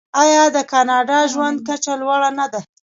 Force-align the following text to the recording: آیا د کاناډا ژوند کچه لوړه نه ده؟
آیا 0.23 0.43
د 0.55 0.57
کاناډا 0.71 1.19
ژوند 1.33 1.57
کچه 1.67 1.93
لوړه 2.01 2.29
نه 2.39 2.45
ده؟ 2.51 2.61